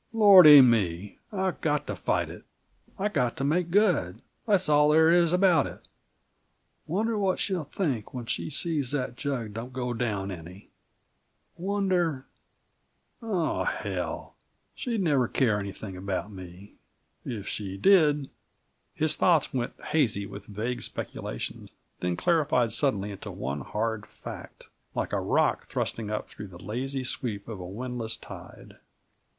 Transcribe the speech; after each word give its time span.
Lordy 0.13 0.61
me, 0.61 1.19
I've 1.31 1.61
got 1.61 1.85
to 1.85 1.95
fight 1.95 2.31
it! 2.31 2.43
I've 2.97 3.13
got 3.13 3.37
to 3.37 3.43
make 3.43 3.69
good; 3.69 4.23
that's 4.47 4.67
all 4.67 4.89
there 4.89 5.11
is 5.11 5.31
about 5.31 5.67
it. 5.67 5.87
Wonder 6.87 7.19
what 7.19 7.37
she'll 7.37 7.65
think 7.65 8.11
when 8.11 8.25
she 8.25 8.49
sees 8.49 8.89
that 8.89 9.15
jug 9.15 9.53
don't 9.53 9.71
go 9.73 9.93
down 9.93 10.31
any? 10.31 10.71
Wonder 11.55 12.25
oh, 13.21 13.63
hell! 13.65 14.33
She'd 14.73 15.01
never 15.03 15.27
care 15.27 15.59
anything 15.59 15.95
about 15.95 16.31
me. 16.31 16.73
If 17.23 17.47
she 17.47 17.77
did" 17.77 18.27
His 18.95 19.15
thoughts 19.15 19.53
went 19.53 19.79
hazy 19.83 20.25
with 20.25 20.45
vague 20.45 20.81
speculation, 20.81 21.69
then 21.99 22.17
clarified 22.17 22.73
suddenly 22.73 23.11
into 23.11 23.29
one 23.29 23.61
hard 23.61 24.07
fact, 24.07 24.67
like 24.95 25.13
a 25.13 25.19
rock 25.21 25.67
thrusting 25.67 26.09
up 26.09 26.27
through 26.27 26.47
the 26.47 26.57
lazy 26.57 27.03
sweep 27.03 27.47
of 27.47 27.59
a 27.59 27.65
windless 27.67 28.17
tide. 28.17 28.77